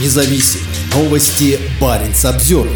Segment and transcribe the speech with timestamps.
[0.00, 0.60] независим.
[0.94, 2.68] Новости Баренц обзор.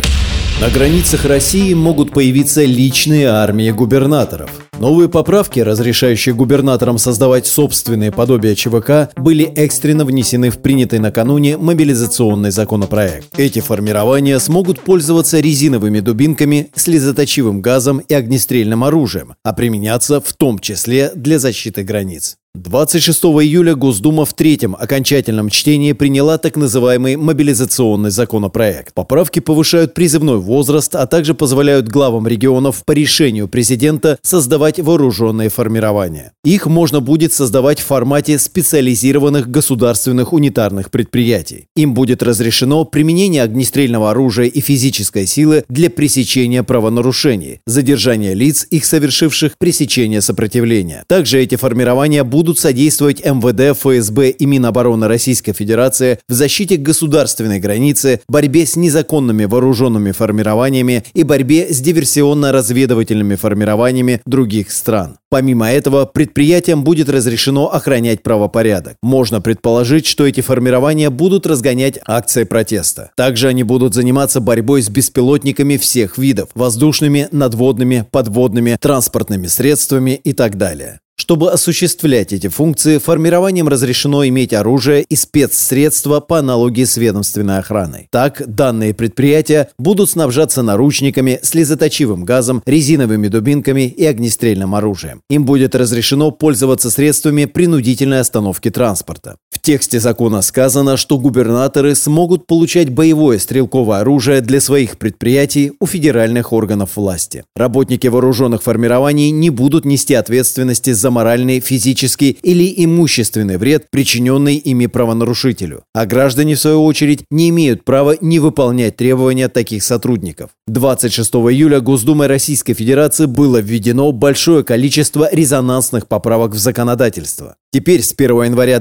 [0.61, 4.51] На границах России могут появиться личные армии губернаторов.
[4.81, 12.51] Новые поправки, разрешающие губернаторам создавать собственные подобия ЧВК, были экстренно внесены в принятый накануне мобилизационный
[12.51, 13.39] законопроект.
[13.39, 20.59] Эти формирования смогут пользоваться резиновыми дубинками, слезоточивым газом и огнестрельным оружием, а применяться в том
[20.59, 22.37] числе для защиты границ.
[22.59, 28.95] 26 июля Госдума в третьем окончательном чтении приняла так называемый мобилизационный законопроект.
[28.95, 36.33] Поправки повышают призывной возраст, а также позволяют главам регионов по решению президента создавать вооруженные формирования.
[36.45, 41.67] Их можно будет создавать в формате специализированных государственных унитарных предприятий.
[41.77, 48.85] Им будет разрешено применение огнестрельного оружия и физической силы для пресечения правонарушений, задержания лиц, их
[48.85, 51.05] совершивших пресечение сопротивления.
[51.07, 57.61] Также эти формирования будут будут содействовать МВД, ФСБ и Минобороны Российской Федерации в защите государственной
[57.61, 65.19] границы, борьбе с незаконными вооруженными формированиями и борьбе с диверсионно-разведывательными формированиями других стран.
[65.29, 68.97] Помимо этого, предприятиям будет разрешено охранять правопорядок.
[69.03, 73.11] Можно предположить, что эти формирования будут разгонять акции протеста.
[73.15, 80.33] Также они будут заниматься борьбой с беспилотниками всех видов– воздушными, надводными, подводными, транспортными средствами и
[80.33, 81.01] так далее.
[81.29, 88.09] Чтобы осуществлять эти функции, формированием разрешено иметь оружие и спецсредства по аналогии с ведомственной охраной.
[88.11, 95.21] Так, данные предприятия будут снабжаться наручниками, слезоточивым газом, резиновыми дубинками и огнестрельным оружием.
[95.29, 99.37] Им будет разрешено пользоваться средствами принудительной остановки транспорта.
[99.69, 106.55] Тексте закона сказано, что губернаторы смогут получать боевое стрелковое оружие для своих предприятий у федеральных
[106.55, 107.45] органов власти.
[107.55, 114.87] Работники вооруженных формирований не будут нести ответственности за моральный, физический или имущественный вред, причиненный ими
[114.87, 115.83] правонарушителю.
[115.93, 120.49] А граждане, в свою очередь, не имеют права не выполнять требования таких сотрудников.
[120.67, 127.57] 26 июля Госдумой Российской Федерации было введено большое количество резонансных поправок в законодательство.
[127.71, 128.79] Теперь с 1 января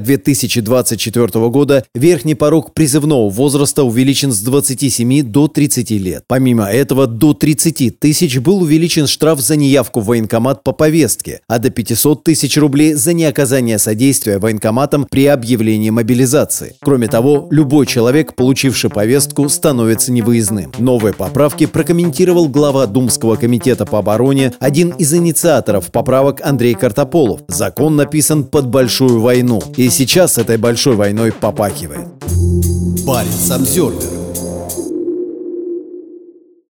[0.83, 6.23] 2024 года верхний порог призывного возраста увеличен с 27 до 30 лет.
[6.27, 11.59] Помимо этого, до 30 тысяч был увеличен штраф за неявку в военкомат по повестке, а
[11.59, 16.75] до 500 тысяч рублей за неоказание содействия военкоматам при объявлении мобилизации.
[16.81, 20.71] Кроме того, любой человек, получивший повестку, становится невыездным.
[20.77, 27.41] Новые поправки прокомментировал глава Думского комитета по обороне, один из инициаторов поправок Андрей Картополов.
[27.47, 29.61] Закон написан под большую войну.
[29.75, 32.07] И сейчас этой большой войной попахивает.
[33.05, 34.16] Парень Самсервер